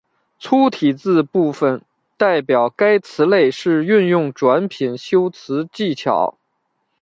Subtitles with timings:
[0.39, 1.79] 粗体字部分
[2.17, 6.39] 代表该词类是运用转品修辞技巧。